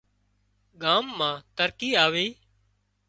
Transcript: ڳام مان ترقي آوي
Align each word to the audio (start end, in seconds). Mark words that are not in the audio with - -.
ڳام 0.81 1.05
مان 1.17 1.35
ترقي 1.57 1.89
آوي 2.05 2.27